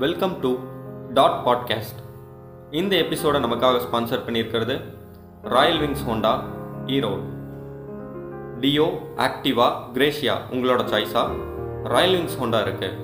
Welcome 0.00 0.34
to 0.40 0.50
dot 1.12 1.38
podcast 1.44 1.98
இந்த 2.72 2.92
எபிசோடை 2.96 3.38
நமக்காக 3.40 3.80
ஸ்பான்சர் 3.82 4.24
பண்ணியிருக்கிறது 4.26 4.74
Royal 5.46 5.80
Wings 5.80 6.04
Honda 6.06 6.32
Erode 6.88 7.24
Dio 8.60 8.86
Activa 9.26 9.66
Grazia 9.94 10.36
உங்களோட 10.52 10.82
சாய்ஸா 10.88 11.24
ராயல் 11.84 12.16
விங்ஸ் 12.16 12.38
ஹோண்டா 12.38 12.60
இருக்குது 12.60 12.98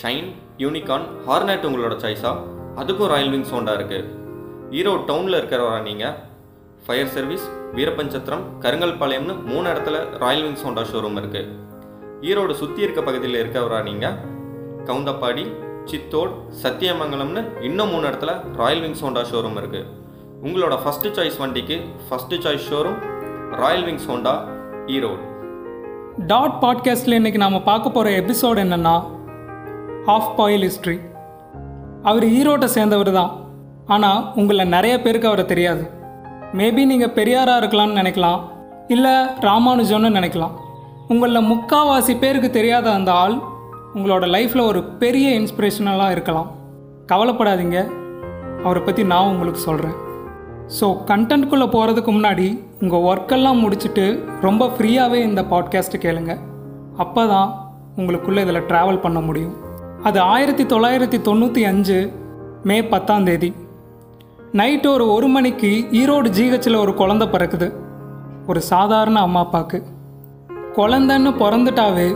ஷைன் 0.00 0.28
யூனிகான் 0.58 1.06
ஹார்னெட் 1.26 1.66
உங்களோட 1.66 1.96
சாய்ஸா 2.04 2.32
அதுக்கும் 2.76 3.10
ராயல் 3.10 3.32
விங்ஸ் 3.34 3.54
ஹோண்டா 3.54 3.74
இருக்குது 3.78 4.08
ஈரோடு 4.72 5.02
டவுனில் 5.06 5.38
இருக்கிறவரா 5.40 5.80
நீங்கள் 5.82 6.14
ஃபயர் 6.86 7.12
சர்வீஸ் 7.16 7.46
வீரபஞ்சத்திரம் 7.74 8.46
கருங்கல்பாளையம்னு 8.62 9.36
மூணு 9.48 9.66
இடத்துல 9.68 9.98
ராயல் 10.18 10.46
விங்ஸ் 10.46 10.64
ஹோண்டா 10.64 10.84
ஷோரூம் 10.90 11.20
இருக்குது 11.22 11.50
ஈரோடு 12.22 12.54
சுற்றி 12.54 12.80
இருக்க 12.82 13.00
பகுதியில் 13.02 13.42
இருக்கிறவரா 13.42 13.82
நீங்கள் 13.82 14.16
கவுந்தப்பாடி 14.86 15.44
சித்தோட் 15.90 16.34
சத்தியமங்கலம்னு 16.62 17.40
இன்னும் 17.68 17.90
மூணு 17.92 18.04
இடத்துல 18.08 18.32
ராயல் 18.60 18.82
விங்ஸ் 18.84 19.02
ஹோண்டா 19.04 19.22
ஷோரூம் 19.30 19.58
இருக்குது 19.60 19.88
உங்களோட 20.46 20.74
ஃபஸ்ட்டு 20.82 21.12
சாய்ஸ் 21.16 21.38
வண்டிக்கு 21.42 21.76
first 22.06 22.38
choice 22.44 22.66
showroom 22.70 22.98
Royal 23.60 23.84
Wings 23.88 24.08
Honda 24.10 24.34
Erode. 24.94 25.22
Dot 26.30 26.56
பாட்காஸ்டில் 26.62 27.18
இன்றைக்கி 27.18 27.40
நாம் 27.44 27.66
பார்க்க 27.70 27.96
போகிற 27.96 28.14
எபிசோடு 28.20 28.60
என்னென்னா 28.64 28.94
ஆஃப் 30.14 30.32
பாயில் 30.38 30.66
ஹிஸ்ட்ரி 30.68 30.96
அவர் 32.10 32.26
ஈரோட்டை 32.38 32.68
சேர்ந்தவர் 32.76 33.12
தான். 33.18 33.32
ஆனால் 33.94 34.24
உங்களை 34.40 34.64
நிறைய 34.76 34.94
பேருக்கு 35.04 35.30
அவரை 35.30 35.44
தெரியாது. 35.52 35.84
மேபி 36.58 36.82
நீங்கள் 36.92 37.14
பெரியாராக 37.18 37.60
இருக்கலாம்னு 37.60 38.00
நினைக்கலாம். 38.00 38.40
இல்லை 38.94 39.14
ராமானுஜம்னு 39.46 40.16
நினைக்கலாம். 40.18 40.54
உங்களில் 41.12 41.48
முக்காவாசி 41.52 42.14
பேருக்கு 42.24 42.50
தெரியாத 42.58 42.86
அந்த 42.98 43.10
ஆள் 43.22 43.36
உங்களோட 43.94 44.26
லைஃப்பில் 44.34 44.66
ஒரு 44.66 44.82
பெரிய 44.82 45.40
இன்ஸ்பிரேஷனலாக 45.40 46.10
இருக்கலாம். 46.10 46.50
கவலைப்படாதீங்க. 47.12 47.78
அவரை 48.64 48.82
பற்றி 48.82 49.04
நான் 49.04 49.30
உங்களுக்கு 49.32 49.60
சொல்கிறேன் 49.60 49.96
ஸோ 50.78 50.86
கண்டென்ட்குள்ளே 51.10 51.66
போகிறதுக்கு 51.74 52.10
முன்னாடி 52.16 52.46
உங்கள் 52.80 53.04
ஒர்க்கெல்லாம் 53.08 53.60
முடிச்சுட்டு 53.62 54.04
ரொம்ப 54.40 54.66
ஃப்ரீயாகவே 54.66 55.18
இந்த 55.28 55.42
பாட்காஸ்ட்டு 55.42 56.02
கேளுங்க. 56.04 56.38
அப்போ 56.96 57.26
தான் 57.26 57.50
உங்களுக்குள்ளே 57.96 58.40
இதில் 58.40 58.66
ட்ராவல் 58.70 59.00
பண்ண 59.00 59.20
முடியும். 59.20 59.54
அது 60.02 60.20
ஆயிரத்தி 60.20 60.64
தொள்ளாயிரத்தி 60.64 61.18
தொண்ணூற்றி 61.28 61.62
அஞ்சு 61.62 61.98
மே 62.62 62.84
பத்தாம் 62.84 63.24
தேதி. 63.24 63.54
நைட்டு 64.52 64.86
ஒரு 64.86 65.12
ஒரு 65.12 65.28
மணிக்கு 65.28 65.72
ஈரோடு 65.92 66.30
ஜிஹெச்சில் 66.38 66.82
ஒரு 66.84 66.92
குழந்த 66.92 67.26
பிறக்குது. 67.34 67.68
ஒரு 68.46 68.60
சாதாரண 68.60 69.20
அம்மா 69.20 69.40
அப்பாவுக்கு 69.40 69.82
குழந்தைன்னு 70.78 71.30
பிறந்துட்டாவே 71.42 72.08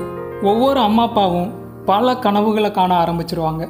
ஒவ்வொரு 0.43 0.81
அம்மா 0.81 1.03
அப்பாவும் 1.03 1.56
பல 1.87 2.17
கனவுகளை 2.17 2.71
காண 2.71 2.93
ஆரம்பிச்சிருவாங்க. 3.03 3.65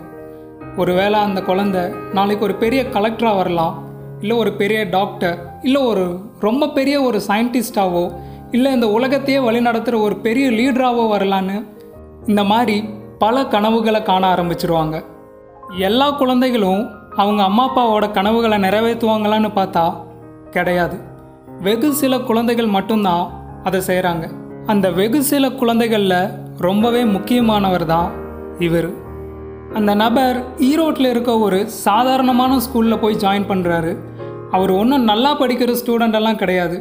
ஒருவேளை 0.76 1.18
அந்த 1.20 1.40
குழந்தை 1.42 1.82
நாளைக்கு 2.12 2.44
ஒரு 2.44 2.54
பெரிய 2.54 2.82
கலெக்டராக 2.82 3.36
வரலாம் 3.36 3.74
இல்லை 4.20 4.36
ஒரு 4.36 4.52
பெரிய 4.52 4.84
டாக்டர் 4.84 5.38
இல்லை 5.62 5.82
ஒரு 5.82 6.20
ரொம்ப 6.40 6.68
பெரிய 6.68 7.02
ஒரு 7.02 7.20
சயின்டிஸ்டாவோ 7.28 8.02
இல்லை 8.50 8.72
இந்த 8.72 8.88
உலகத்தையே 8.88 9.40
வழிநடத்துகிற 9.40 10.00
ஒரு 10.00 10.16
பெரிய 10.16 10.46
லீடராகவோ 10.50 11.04
வரலான்னு 11.14 11.56
இந்த 12.26 12.44
மாதிரி 12.44 12.76
பல 13.18 13.46
கனவுகளை 13.46 14.02
காண 14.02 14.34
ஆரம்பிச்சிருவாங்க. 14.34 15.04
எல்லா 15.78 16.10
குழந்தைகளும் 16.10 16.82
அவங்க 17.16 17.42
அம்மா 17.42 17.64
அப்பாவோட 17.66 18.10
கனவுகளை 18.10 18.58
நிறைவேற்றுவாங்களான்னு 18.58 19.50
பார்த்தா 19.54 19.86
கிடையாது. 20.50 20.96
வெகு 21.60 21.92
சில 21.92 22.18
குழந்தைகள் 22.18 22.66
மட்டும்தான் 22.66 23.24
அதை 23.64 23.80
செய்கிறாங்க 23.86 24.26
அந்த 24.66 24.90
வெகு 24.90 25.22
சில 25.22 25.50
குழந்தைகளில் 25.50 26.44
ரொம்பவே 26.64 27.04
முக்கியமானவர் 27.04 27.84
தான் 27.86 28.10
இவர். 28.66 28.88
அந்த 29.74 29.94
நபர் 29.94 30.36
ஈரோட்டில் 30.68 31.08
இருக்க 31.10 31.38
ஒரு 31.38 31.58
சாதாரணமான 31.68 32.58
ஸ்கூலில் 32.58 33.00
போய் 33.02 33.18
ஜாயின் 33.24 33.48
பண்ணுறாரு 33.50 33.92
அவர் 34.50 34.70
ஒன்றும் 34.70 35.04
நல்லா 35.04 35.32
படிக்கிற 35.40 35.70
ஸ்டூடெண்ட் 35.80 36.14
எல்லாம் 36.14 36.40
கிடையாது. 36.42 36.76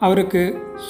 அவருக்கு 0.00 0.42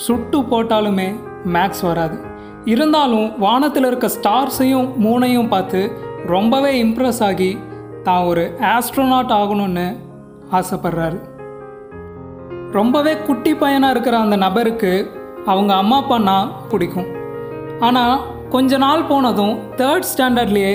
சுட்டு 0.05 0.39
போட்டாலுமே 0.43 1.09
மேக்ஸ் 1.55 1.85
வராது. 1.89 2.17
இருந்தாலும் 2.65 3.39
வானத்தில் 3.39 3.87
இருக்க 3.87 4.11
ஸ்டார்ஸையும் 4.17 4.89
மூணையும் 5.05 5.49
பார்த்து 5.49 5.93
ரொம்பவே 6.27 6.85
இம்ப்ரெஸ் 6.85 7.23
ஆகி 7.23 7.59
தான் 8.03 8.25
ஒரு 8.25 8.45
ஆஸ்ட்ரோனாட் 8.75 9.35
ஆகணும்னு 9.41 9.89
ஆசைப்படுறாரு. 10.53 11.19
ரொம்பவே 12.79 13.17
குட்டி 13.17 13.55
பையனாக 13.55 13.91
இருக்கிற 13.91 14.19
அந்த 14.19 14.37
நபருக்கு 14.37 14.93
அவங்க 15.47 15.75
அம்மா 15.75 16.03
அப்பான்னா 16.03 16.49
பிடிக்கும். 16.71 17.14
ஆனால் 17.81 18.21
கொஞ்ச 18.51 18.77
நாள் 18.77 19.07
போனதும் 19.07 19.55
தேர்ட் 19.77 20.11
ஸ்டாண்டர்ட்லேயே 20.11 20.75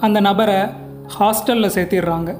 அந்த 0.00 0.20
நபரை 0.20 0.60
ஹாஸ்டலில் 1.18 1.74
சேர்த்திடுறாங்க. 1.76 2.30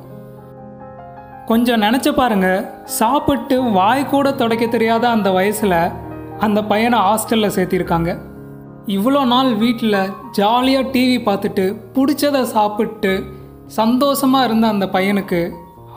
கொஞ்சம் 1.47 1.83
நினச்சி 1.83 2.11
பாருங்க 2.15 2.49
சாப்பிட்டு 2.85 3.63
வாய் 3.63 4.05
கூட 4.07 4.33
துடைக்க 4.33 4.67
தெரியாத 4.67 5.09
அந்த 5.09 5.31
வயசில் 5.31 5.93
அந்த 6.39 6.63
பையனை 6.63 6.99
ஹாஸ்டலில் 6.99 7.55
சேர்த்திருக்காங்க. 7.57 8.19
இவ்வளோ 8.87 9.25
நாள் 9.25 9.55
வீட்டில் 9.55 10.13
ஜாலியாக 10.33 10.91
டிவி 10.95 11.19
பார்த்துட்டு 11.29 11.65
பிடிச்சதை 11.95 12.43
சாப்பிட்டு 12.43 13.25
சந்தோஷமாக 13.67 14.45
இருந்த 14.45 14.67
அந்த 14.69 14.87
பையனுக்கு 14.87 15.41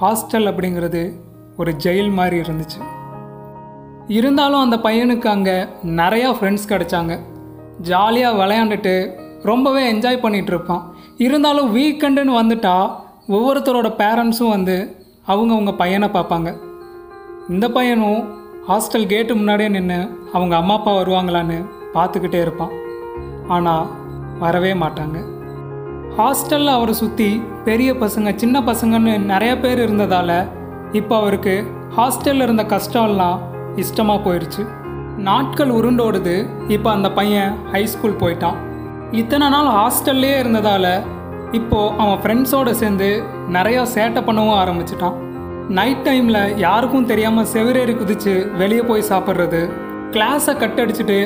ஹாஸ்டல் 0.02 0.50
அப்படிங்கிறது 0.52 1.04
ஒரு 1.58 1.72
ஜெயில் 1.84 2.12
மாதிரி 2.12 2.38
இருந்துச்சு. 2.42 2.80
இருந்தாலும் 4.08 4.62
அந்த 4.62 4.78
பையனுக்கு 4.78 5.28
அங்கே 5.28 5.68
நிறையா 5.84 6.30
ஃப்ரெண்ட்ஸ் 6.38 6.72
கிடச்சாங்க. 6.72 7.20
ஜாலியாக 7.82 8.46
விளையாண்டுட்டு 8.46 9.16
ரொம்பவே 9.44 9.94
என்ஜாய் 9.94 10.24
பண்ணிகிட்டு 10.24 10.48
இருப்பான் 10.48 10.84
இருந்தாலும் 11.18 11.76
வீக்கெண்டுன்னு 11.76 12.34
வந்துட்டா 12.42 12.92
ஒவ்வொருத்தரோட 13.30 13.90
பேரண்ட்ஸும் 14.02 14.54
வந்து 14.56 15.02
அவங்கவுங்க 15.28 15.76
பையனை 15.76 16.10
பார்ப்பாங்க. 16.14 16.56
இந்த 17.50 17.70
பையனும் 17.70 18.24
ஹாஸ்டல் 18.68 19.08
கேட்டு 19.08 19.36
முன்னாடியே 19.36 19.70
நின்று 19.70 20.10
அவங்க 20.34 20.56
அம்மா 20.56 20.74
அப்பா 20.74 20.92
வருவாங்களான்னு 20.94 21.66
பார்த்துக்கிட்டே 21.94 22.40
இருப்பான். 22.42 22.74
ஆனால் 23.48 23.88
வரவே 24.40 24.74
மாட்டாங்க. 24.74 25.18
ஹாஸ்டலில் 26.18 26.76
அவரை 26.76 26.94
சுற்றி 26.94 27.42
பெரிய 27.66 27.94
பசங்க 27.94 28.36
சின்ன 28.36 28.60
பசங்கன்னு 28.60 29.18
நிறைய 29.18 29.60
பேர் 29.60 29.80
இருந்ததால் 29.80 30.48
இப்போ 30.92 31.16
அவருக்கு 31.16 31.66
ஹாஸ்டலில் 31.96 32.42
இருந்த 32.42 32.64
கஷ்டம்லாம் 32.64 33.40
இஷ்டமாக 33.76 34.24
போயிடுச்சு 34.26 34.64
நாட்கள் 35.28 35.70
உருண்டோடுது. 35.70 36.36
இப்போ 36.68 36.90
அந்த 36.92 37.12
பையன் 37.12 37.52
ஹை 37.72 37.86
ஸ்கூல் 37.86 38.22
போயிட்டான். 38.22 38.58
இத்தனை 39.12 39.48
நாள் 39.50 39.70
ஹாஸ்டல்லே 39.78 40.32
இருந்ததால் 40.40 40.94
இப்போது 41.52 41.94
அவன் 42.04 42.20
ஃப்ரெண்ட்ஸோடு 42.22 42.72
சேர்ந்து 42.82 43.10
நிறையா 43.58 43.82
சேட்டை 43.96 44.22
பண்ணவும் 44.28 44.60
ஆரம்பிச்சிட்டான். 44.62 45.18
நைட் 45.70 46.04
டைமில் 46.06 46.58
யாருக்கும் 46.58 47.06
தெரியாமல் 47.06 47.50
செவிரேறி 47.54 47.94
குதித்து 47.98 48.34
வெளியே 48.58 48.82
போய் 48.82 49.10
சாப்பிட்றது 49.10 49.62
கிளாஸை 50.12 50.54
கட் 50.58 50.82
அடிச்சுட்டு 50.84 51.18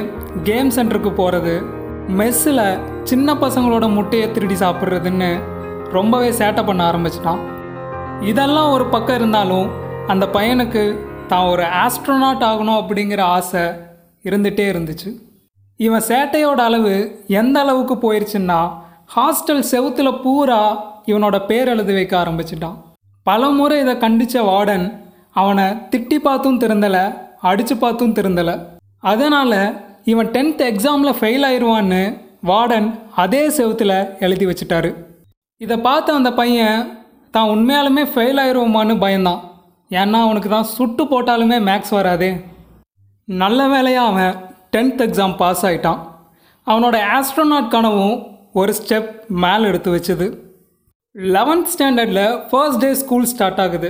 கேம் 0.43 0.69
சென்டருக்கு 0.75 1.11
போகிறது 1.11 1.55
மெஸ்ஸில் 2.19 2.65
சின்ன 3.03 3.33
பசங்களோட 3.33 3.85
முட்டையை 3.93 4.31
திருடி 4.31 4.53
சாப்பிட்றதுன்னு 4.53 5.31
ரொம்பவே 5.91 6.29
சேட்டை 6.29 6.65
பண்ண 6.65 6.81
ஆரம்பிச்சிட்டான். 6.91 7.41
இதெல்லாம் 8.21 8.71
ஒரு 8.71 8.85
பக்கம் 8.85 9.15
இருந்தாலும் 9.15 9.67
அந்த 10.07 10.25
பையனுக்கு 10.35 10.83
தான் 11.31 11.47
ஒரு 11.51 11.63
ஆஸ்ட்ரோனாட் 11.83 12.43
ஆகணும் 12.49 12.79
அப்படிங்கிற 12.81 13.21
ஆசை 13.35 13.63
இருந்துகிட்டே 14.27 14.65
இருந்துச்சு. 14.73 15.09
இவன் 15.79 16.05
சேட்டையோட 16.07 16.59
அளவு 16.69 16.93
எந்த 17.41 17.59
அளவுக்கு 17.59 17.95
போயிடுச்சுன்னா 18.03 18.59
ஹாஸ்டல் 19.15 19.63
செவுத்தில் 19.71 20.19
பூரா 20.23 20.61
இவனோட 21.05 21.35
பேர் 21.49 21.67
எழுதி 21.67 21.93
வைக்க 21.93 22.13
ஆரம்பிச்சிட்டான். 22.23 22.77
பல 23.23 23.49
முறை 23.57 23.79
இதை 23.79 23.97
கண்டித்த 23.97 24.41
வார்டன் 24.41 24.85
அவனை 25.41 25.65
திட்டி 25.91 26.17
பார்த்தும் 26.27 26.57
திருந்தலை 26.57 27.03
அடித்து 27.49 27.77
பார்த்தும் 27.77 28.13
திருந்தலை. 28.13 28.55
அதனால் 28.99 29.59
இவன் 30.03 30.31
டென்த் 30.35 30.63
எக்ஸாமில் 30.71 31.17
ஃபெயில் 31.19 31.45
ஆயிடுவான்னு 31.49 32.01
வார்டன் 32.47 32.87
அதே 33.15 33.43
செவுத்தில் 33.49 33.97
எழுதி 34.19 34.45
வச்சிட்டாரு. 34.45 34.91
இதை 35.61 35.77
பார்த்த 35.77 36.13
அந்த 36.13 36.31
பையன் 36.33 36.81
தான் 37.31 37.49
உண்மையாலுமே 37.49 38.03
ஃபெயில் 38.13 38.41
ஆயிடுவோமான்னு 38.43 38.95
பயந்தான். 39.05 39.41
ஏன்னா 39.89 40.17
அவனுக்கு 40.25 40.49
தான் 40.49 40.71
சுட்டு 40.75 41.03
போட்டாலுமே 41.03 41.57
மேக்ஸ் 41.67 41.93
வராதே. 41.97 42.29
நல்ல 43.27 43.67
வேலையாக 43.67 44.09
அவன் 44.11 44.33
டென்த் 44.75 45.03
எக்ஸாம் 45.05 45.35
பாஸ் 45.41 45.65
ஆகிட்டான் 45.65 45.99
அவனோட 46.67 46.97
ஆஸ்ட்ரோனாட் 47.17 47.69
கனவும் 47.75 48.17
ஒரு 48.53 48.73
ஸ்டெப் 48.79 49.09
மேலே 49.43 49.63
எடுத்து 49.67 49.89
வச்சுது. 49.95 50.27
லெவன்த் 51.15 51.71
ஸ்டாண்டர்டில் 51.73 52.47
ஃபர்ஸ்ட் 52.49 52.79
டே 52.79 52.89
ஸ்கூல் 52.93 53.29
ஸ்டார்ட் 53.31 53.61
ஆகுது. 53.65 53.89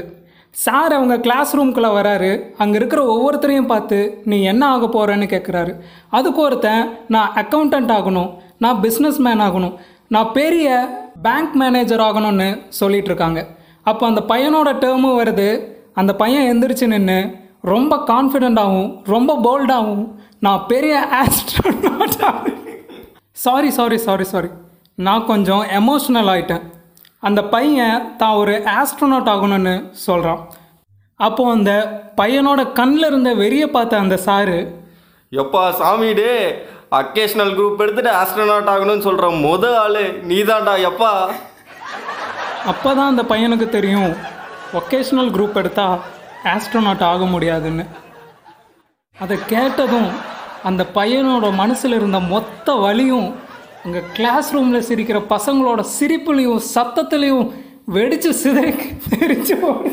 சார் 0.65 0.93
அவங்க 0.97 1.15
கிளாஸ் 1.19 1.51
ரூம்குள்ளே 1.57 1.89
வராரு. 1.97 2.31
அங்கே 2.57 2.77
இருக்கிற 2.81 3.01
ஒவ்வொருத்தரையும் 3.13 3.71
பார்த்து 3.71 4.21
நீ 4.25 4.37
என்ன 4.51 4.63
ஆக 4.73 4.89
போகிறேன்னு 4.95 5.27
கேட்குறாரு 5.33 5.73
அதுக்கு 6.09 6.41
ஒருத்தன் 6.41 6.83
நான் 7.07 7.33
அக்கௌண்டன்ட் 7.41 7.93
ஆகணும். 7.97 8.29
நான் 8.57 8.81
பிஸ்னஸ் 8.81 9.19
மேன் 9.27 9.43
ஆகணும். 9.47 9.73
நான் 10.07 10.31
பெரிய 10.31 10.67
பேங்க் 11.21 11.55
மேனேஜர் 11.63 11.99
ஆகணும்னு 11.99 12.49
சொல்லிகிட்ருக்காங்க 12.79 13.41
அப்போ 13.83 14.03
அந்த 14.07 14.21
பையனோட 14.27 14.69
டேர்மும் 14.83 15.19
வருது 15.21 15.49
அந்த 15.97 16.13
பையன் 16.13 16.47
எந்திரிச்சு 16.51 16.87
நின்று 16.87 17.19
ரொம்ப 17.63 17.95
கான்ஃபிடெண்ட்டாகவும் 18.07 18.91
ரொம்ப 19.05 19.37
போல்டாகவும் 19.43 20.05
நான் 20.39 20.65
பெரிய 20.67 21.07
astronaut 21.21 22.17
sorry 23.35 23.69
sorry 23.71 23.97
sorry 23.97 24.23
sorry 24.23 24.49
நான் 24.97 25.25
கொஞ்சம் 25.25 25.63
எமோஷ்னல் 25.79 26.29
ஆயிட்டேன். 26.33 26.63
அந்த 27.19 27.41
பையன் 27.43 28.15
தான் 28.17 28.33
ஒரு 28.33 28.53
ஆஸ்ட்ரோனாட் 28.77 29.29
ஆகணும்னு 29.33 29.73
சொல்கிறான் 30.05 30.41
அப்போ 31.19 31.51
அந்த 31.51 31.71
பையனோட 32.17 32.73
கண்ணில் 32.73 33.05
இருந்த 33.05 33.33
வெறியை 33.35 33.67
பார்த்த 33.67 33.97
அந்த 33.97 34.17
சாரு 34.17 34.57
எப்பா 35.31 35.69
சாமி 35.71 36.13
டே 36.13 36.31
அக்கேஷனல் 36.91 37.53
குரூப் 37.55 37.81
எடுத்துட்டு 37.81 38.11
ஆஸ்ட்ரோனாட் 38.11 38.71
ஆகணும்னு 38.73 39.05
சொல்கிற 39.07 39.29
முத 39.45 39.77
ஆளு 39.77 40.03
நீதான்டா 40.23 40.75
எப்பா? 40.89 41.11
அப்போ 42.65 42.93
தான் 42.93 43.09
அந்த 43.09 43.23
பையனுக்கு 43.23 43.69
தெரியும். 43.69 44.11
ஒகேஷ்னல் 44.73 45.31
குரூப் 45.35 45.59
எடுத்தால் 45.61 45.99
ஆஸ்ட்ரோனாட் 46.53 47.03
ஆக 47.09 47.25
முடியாதுன்னு. 47.25 47.85
அதை 49.17 49.37
கேட்டதும் 49.53 50.09
அந்த 50.69 50.83
பையனோட 50.95 51.45
மனசில் 51.61 51.95
இருந்த 51.97 52.19
மொத்த 52.33 52.73
வலியும் 52.83 53.29
அங்கே 53.85 54.01
கிளாஸ் 54.17 54.49
ரூமில் 54.55 54.87
சிரிக்கிற 54.89 55.19
பசங்களோட 55.33 55.81
சிரிப்புலையும் 55.97 56.65
சத்தத்துலேயும் 56.75 57.47
வெடிச்சு 57.95 58.31
சிதறி 58.41 58.73
தெரிஞ்சு 59.09 59.55
போடு 59.61 59.91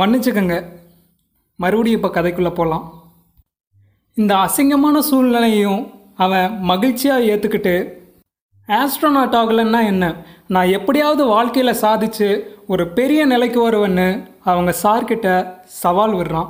மன்னிச்சுக்கங்க. 0.00 0.56
மறுபடியும் 1.62 1.98
இப்போ 1.98 2.10
கதைக்குள்ளே 2.20 2.52
போகலாம் 2.58 2.86
இந்த 4.14 4.32
அசிங்கமான 4.44 4.98
சூழ்நிலையும் 5.08 5.82
அவன் 6.16 6.60
மகிழ்ச்சியாக 6.60 7.28
ஏற்றுக்கிட்டு 7.32 8.00
ஆஸ்ட்ரோனாட் 8.68 9.36
ஆகலைன்னா 9.38 9.84
என்ன? 9.84 10.04
நான் 10.46 10.72
எப்படியாவது 10.78 11.24
வாழ்க்கையில் 11.24 11.80
சாதிச்சு 11.80 12.44
ஒரு 12.66 12.88
பெரிய 12.88 13.24
நிலைக்கு 13.24 13.70
வருவேன்னு 13.70 14.28
அவங்க 14.44 14.74
சார்கிட்ட 14.82 15.28
சவால் 15.64 16.14
விடுறான். 16.14 16.48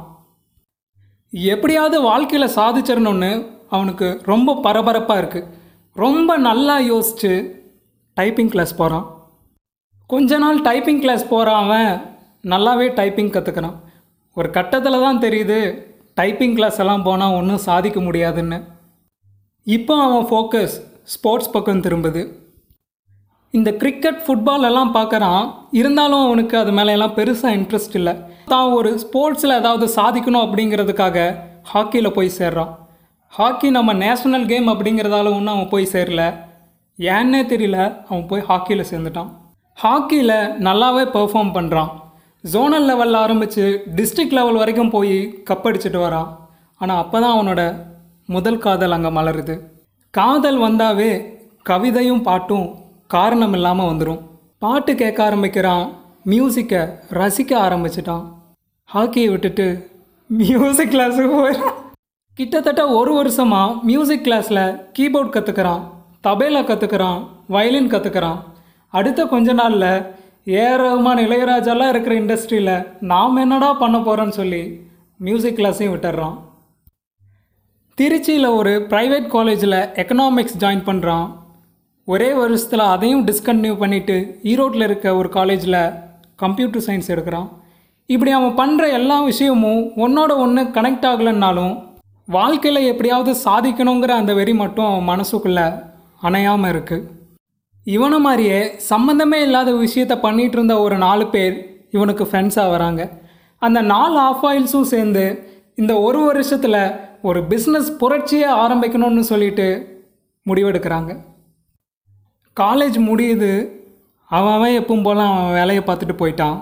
எப்படியாவது 1.32 2.00
வாழ்க்கையில் 2.00 2.54
சாதிச்சிடணும்னு 2.56 3.46
அவனுக்கு 3.70 4.20
ரொம்ப 4.24 4.54
பரபரப்பாக 4.54 5.20
இருக்குது 5.22 5.48
ரொம்ப 5.96 6.36
நல்லா 6.36 6.80
யோசித்து 6.80 7.32
டைப்பிங் 8.14 8.48
கிளாஸ் 8.48 8.76
போகிறான் 8.76 9.06
கொஞ்ச 10.06 10.38
நாள் 10.38 10.60
டைப்பிங் 10.62 11.00
கிளாஸ் 11.00 11.28
போகிறான் 11.28 11.62
அவன் 11.64 11.90
நல்லாவே 12.44 12.94
டைப்பிங் 12.94 13.32
கற்றுக்கிறான் 13.32 13.78
ஒரு 14.36 14.50
கட்டத்தில் 14.50 15.00
தான் 15.00 15.18
தெரியுது 15.18 15.58
டைப்பிங் 16.14 16.54
கிளாஸ் 16.54 16.78
எல்லாம் 16.78 17.02
போனால் 17.02 17.32
ஒன்றும் 17.32 17.66
சாதிக்க 17.68 18.00
முடியாதுன்னு. 18.00 18.58
இப்போ 19.66 19.94
அவன் 20.04 20.24
ஃபோக்கஸ் 20.28 20.72
ஸ்போர்ட்ஸ் 21.12 21.50
பக்கம் 21.54 21.82
திரும்புது. 21.84 22.22
இந்த 23.54 23.70
கிரிக்கெட் 23.80 24.18
ஃபுட்பால் 24.24 24.66
எல்லாம் 24.68 24.90
பார்க்குறான். 24.96 25.42
இருந்தாலும் 25.80 26.22
அவனுக்கு 26.26 26.54
அது 26.60 26.72
மேலே 26.78 26.94
எல்லாம் 26.96 27.14
பெருசாக 27.18 27.56
இன்ட்ரெஸ்ட் 27.58 27.94
இல்லை. 28.00 28.14
தான் 28.52 28.70
ஒரு 28.78 28.90
ஸ்போர்ட்ஸில் 29.02 29.56
ஏதாவது 29.58 29.86
சாதிக்கணும் 29.96 30.44
அப்படிங்கிறதுக்காக 30.46 31.18
ஹாக்கியில் 31.72 32.16
போய் 32.16 32.30
சேர்றான். 32.38 32.72
ஹாக்கி 33.32 33.70
நம்ம 33.76 33.94
நேஷ்னல் 34.04 34.48
கேம் 34.52 34.72
அப்படிங்கிறதால 34.72 35.34
ஒன்றும் 35.36 35.54
அவன் 35.54 35.72
போய் 35.74 35.86
சேரல. 35.94 36.24
ஏன்னே 36.98 37.42
தெரியல 37.52 37.78
அவன் 38.08 38.26
போய் 38.32 38.46
ஹாக்கியில் 38.50 38.88
சேர்ந்துட்டான். 38.90 39.30
ஹாக்கியில் 39.78 40.36
நல்லாவே 40.68 41.06
பெர்ஃபார்ம் 41.16 41.54
பண்ணுறான் 41.58 41.92
ஜோனல் 42.44 42.88
லெவலில் 42.90 43.22
ஆரம்பித்து 43.24 43.64
டிஸ்ட்ரிக்ட் 44.00 44.36
லெவல் 44.40 44.60
வரைக்கும் 44.62 44.94
போய் 44.96 45.16
கப் 45.50 45.66
அடிச்சுட்டு 45.68 46.00
வரான். 46.06 46.28
ஆனால் 46.80 47.00
அப்போ 47.02 47.16
தான் 47.24 47.34
அவனோட 47.36 47.62
முதல் 48.34 48.62
காதல் 48.64 48.94
அங்கே 48.96 49.10
மலருது. 49.16 49.54
காதல் 50.14 50.58
வந்தாவே 50.58 51.12
கவிதையும் 51.68 52.22
பாட்டும் 52.28 52.66
காரணம் 53.14 53.52
இல்லாமல் 53.52 53.90
வந்துடும் 53.90 54.22
பாட்டு 54.58 54.94
கேட்க 54.94 55.20
ஆரம்பிக்கிறான் 55.24 55.86
மியூசிக்கை 56.32 56.82
ரசிக்க 57.20 57.52
ஆரம்பிச்சிட்டான். 57.66 58.24
ஹாக்கியை 58.88 59.30
விட்டுட்டு 59.30 59.66
மியூசிக் 60.26 60.94
கிளாஸுக்கு 60.94 61.34
போயிடுறான் 61.36 61.78
கிட்டத்தட்ட 62.38 62.82
ஒரு 62.88 63.12
வருஷமாக 63.14 63.78
மியூசிக் 63.82 64.26
கிளாஸில் 64.26 64.64
கீபோர்ட் 64.98 65.34
கற்றுக்கிறான் 65.36 65.82
தபேலா 66.26 66.60
கற்றுக்கிறான் 66.68 67.18
வயலின் 67.48 67.92
கற்றுக்கிறான் 67.92 68.38
அடுத்த 68.92 69.24
கொஞ்ச 69.24 69.52
நாளில் 69.52 69.90
ஏ 70.52 70.64
இளையராஜாலாம் 71.24 71.88
இருக்கிற 71.88 72.14
இண்டஸ்ட்ரியில் 72.20 72.86
நாம் 73.00 73.36
என்னடா 73.36 73.72
பண்ண 73.72 73.98
போகிறோன்னு 73.98 74.38
சொல்லி 74.40 74.62
மியூசிக் 75.20 75.58
கிளாஸையும் 75.58 75.94
விட்டுடுறான் 75.94 76.36
திருச்சியில் 78.02 78.54
ஒரு 78.58 78.70
ப்ரைவேட் 78.90 79.26
காலேஜில் 79.32 79.76
எக்கனாமிக்ஸ் 80.02 80.56
ஜாயின் 80.62 80.80
பண்ணுறான் 80.86 81.26
ஒரே 82.08 82.28
வருஷத்தில் 82.38 82.82
அதையும் 82.94 83.22
டிஸ்கண்டினியூ 83.28 83.74
பண்ணிவிட்டு 83.82 84.16
ஈரோட்டில் 84.52 84.84
இருக்க 84.86 85.06
ஒரு 85.18 85.28
காலேஜில் 85.36 85.76
கம்ப்யூட்டர் 86.42 86.84
சயின்ஸ் 86.86 87.10
எடுக்கிறான். 87.14 87.46
இப்படி 88.08 88.30
அவன் 88.38 88.56
பண்ணுற 88.60 88.86
எல்லா 88.98 89.18
விஷயமும் 89.28 89.82
ஒன்றோட 90.04 90.32
ஒன்று 90.44 90.64
கனெக்ட் 90.76 91.06
ஆகலைன்னாலும் 91.10 91.74
வாழ்க்கையில் 92.28 92.88
எப்படியாவது 92.88 93.34
சாதிக்கணுங்கிற 93.44 94.16
அந்த 94.22 94.34
வெறி 94.40 94.56
மட்டும் 94.62 94.88
அவன் 94.88 95.08
மனசுக்குள்ளே 95.12 95.66
அணையாமல் 96.20 96.72
இருக்குது 96.72 97.06
இவனை 97.86 98.20
மாதிரியே 98.26 98.60
சம்மந்தமே 98.90 99.40
இல்லாத 99.46 99.70
விஷயத்த 99.84 100.16
பண்ணிகிட்டு 100.26 100.58
இருந்த 100.60 100.80
ஒரு 100.80 100.98
நாலு 101.06 101.26
பேர் 101.36 101.56
இவனுக்கு 101.90 102.26
ஃப்ரெண்ட்ஸாக 102.30 102.74
வராங்க. 102.74 103.02
அந்த 103.62 103.78
நாலு 103.94 104.18
ஆஃப் 104.28 104.44
ஆயில்ஸும் 104.50 104.92
சேர்ந்து 104.96 105.24
இந்த 105.74 105.94
ஒரு 106.00 106.20
வருஷத்தில் 106.26 106.82
ஒரு 107.28 107.40
பிஸ்னஸ் 107.50 107.90
புரட்சியை 108.00 108.48
ஆரம்பிக்கணும்னு 108.62 109.22
சொல்லிட்டு 109.30 109.66
முடிவெடுக்கிறாங்க. 110.46 111.12
காலேஜ் 112.56 112.98
முடியுது 113.08 113.50
அவன் 114.30 114.54
அவன் 114.56 114.76
எப்பவும் 114.80 115.04
போல 115.06 115.18
அவன் 115.30 115.56
வேலையை 115.58 115.82
பார்த்துட்டு 115.84 116.14
போயிட்டான். 116.20 116.56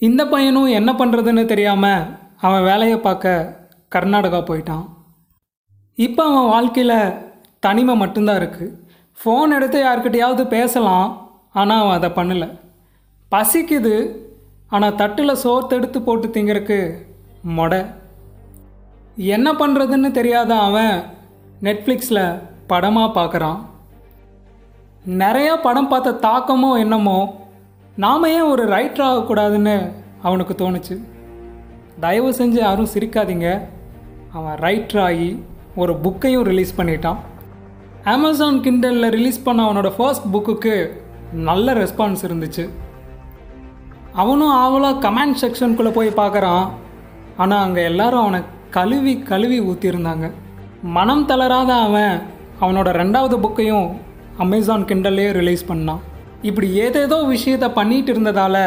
இந்த 0.00 0.22
பையனும் 0.32 0.74
என்ன 0.78 0.90
பண்ணுறதுன்னு 1.00 1.44
தெரியாமல் 1.52 2.06
அவன் 2.46 2.66
வேலையை 2.70 2.98
பார்க்க 3.06 3.32
கர்நாடகா 3.94 4.40
போயிட்டான். 4.50 4.84
இப்போ 6.06 6.22
அவன் 6.30 6.50
வாழ்க்கையில் 6.54 6.98
தனிமை 7.66 7.94
மட்டும்தான் 8.02 8.40
இருக்குது 8.40 8.74
ஃபோன் 9.18 9.54
எடுத்து 9.56 9.78
யார்கிட்டயாவது 9.86 10.44
பேசலாம் 10.56 11.08
ஆனால் 11.60 11.80
அவன் 11.82 11.96
அதை 11.98 12.10
பண்ணலை. 12.18 12.48
பசிக்குது 13.32 13.96
ஆனால் 14.74 14.98
தட்டில் 15.00 15.40
சோர்த்து 15.44 15.76
எடுத்து 15.78 15.98
போட்டு 16.06 16.28
திங்கிறதுக்கு 16.36 16.78
மொடை. 17.58 17.80
என்ன 19.34 19.48
பண்ணுறதுன்னு 19.52 20.10
தெரியாத 20.10 20.50
அவன் 20.66 20.94
நெட்ஃப்ளிக்ஸில் 21.66 22.24
படமாக 22.66 23.14
பார்க்குறான் 23.18 23.58
நிறையா 25.22 25.54
படம் 25.62 25.88
பார்த்த 25.88 26.18
தாக்கமோ 26.26 26.70
என்னமோ 26.78 27.18
நாம 28.04 28.28
ஏன் 28.28 28.50
ஒரு 28.52 28.62
ரைட்டர் 28.74 29.06
ஆகக்கூடாதுன்னு 29.06 29.74
அவனுக்கு 30.22 30.54
தோணுச்சு. 30.54 30.94
தயவு 32.00 32.30
செஞ்சு 32.38 32.58
யாரும் 32.60 32.92
சிரிக்காதீங்க. 32.94 33.48
அவன் 34.32 34.56
ரைட்டர் 34.58 35.02
ஆகி 35.06 35.30
ஒரு 35.74 35.92
புக்கையும் 36.04 36.46
ரிலீஸ் 36.50 36.76
பண்ணிட்டான். 36.78 37.18
அமேசான் 38.04 38.60
கிண்டலில் 38.60 39.14
ரிலீஸ் 39.16 39.44
பண்ண 39.46 39.60
அவனோட 39.66 39.90
ஃபர்ஸ்ட் 39.96 40.30
புக்குக்கு 40.34 40.74
நல்ல 41.48 41.72
ரெஸ்பான்ஸ் 41.72 42.24
இருந்துச்சு. 42.28 42.64
அவனும் 44.12 44.54
ஆவலாக 44.62 45.02
கமெண்ட் 45.08 45.40
செக்ஷனுக்குள்ளே 45.42 45.92
போய் 45.98 46.18
பார்க்குறான் 46.22 46.64
ஆனால் 47.36 47.64
அங்கே 47.66 47.82
எல்லாரும் 47.82 48.22
அவனை 48.22 48.40
கழுவி 48.76 49.14
கழுவி 49.30 49.58
ஊற்றிருந்தாங்க 49.70 50.26
மனம் 50.96 51.24
தளராத 51.30 51.70
அவன் 51.86 52.14
அவனோட 52.62 52.88
ரெண்டாவது 53.00 53.36
புக்கையும் 53.44 53.88
அமேசான் 54.44 54.86
கிண்டல்லே 54.90 55.26
ரிலீஸ் 55.38 55.64
பண்ணான். 55.70 56.02
இப்படி 56.48 56.68
ஏதேதோ 56.84 57.18
விஷயத்த 57.32 57.66
பண்ணிட்டு 57.78 58.10
இருந்ததால் 58.14 58.62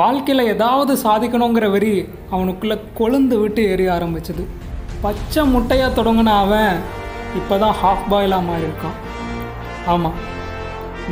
வாழ்க்கையில் 0.00 0.50
ஏதாவது 0.54 0.92
சாதிக்கணுங்கிற 1.04 1.68
வெறி 1.74 1.94
அவனுக்குள்ளே 2.34 2.76
கொழுந்து 2.98 3.36
விட்டு 3.42 3.62
எரிய 3.72 3.94
ஆரம்பிச்சது. 3.96 4.44
பச்சை 5.04 5.42
முட்டையாக 5.54 5.96
தொடங்கின 5.98 6.36
அவன் 6.44 6.76
இப்போ 7.40 7.56
தான் 7.64 7.76
ஹாஃப் 7.82 8.06
பாயிலாக 8.12 8.48
மாறியிருக்கான். 8.50 8.98
ஆமாம் 9.94 10.18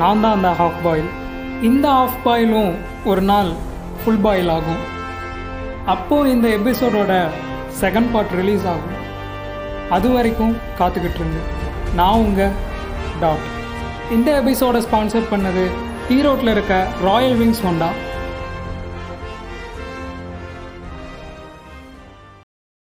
நான் 0.00 0.22
தான் 0.24 0.36
அந்த 0.38 0.50
ஹாஃப் 0.60 0.80
பாயில் 0.86 1.10
இந்த 1.68 1.86
ஹாஃப் 1.98 2.22
பாயிலும் 2.26 2.72
ஒரு 3.10 3.22
நாள் 3.32 3.50
ஃபுல் 4.00 4.22
பாயில் 4.26 4.50
ஆகும். 4.56 4.82
அப்போது 5.94 6.32
இந்த 6.36 6.48
எபிசோடோட 6.58 7.12
செகண்ட் 7.80 8.10
பார்ட் 8.12 8.32
ரிலீஸ் 8.40 8.64
ஆகும். 8.72 8.96
அது 9.96 10.08
வரைக்கும் 10.12 10.54
காத்துக்கிட்டு 10.78 11.20
இருங்க 11.22 11.40
நான் 11.98 12.22
உங்கள் 12.26 12.54
டாட். 13.20 13.46
இந்த 14.16 14.28
எபிசோடை 14.40 14.80
ஸ்பான்சர் 14.86 15.30
பண்ணது 15.30 15.64
ஈரோட்டில் 16.16 16.52
இருக்க 16.54 16.74
ராயல் 17.08 17.36
விங்ஸ் 17.40 17.62
ஹோண்டா 17.66 17.88